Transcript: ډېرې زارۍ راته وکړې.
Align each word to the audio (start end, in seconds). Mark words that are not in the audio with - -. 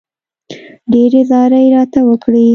ډېرې 0.91 1.21
زارۍ 1.29 1.65
راته 1.75 1.99
وکړې. 2.09 2.47